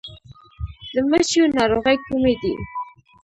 [0.93, 2.53] د مچیو ناروغۍ کومې دي؟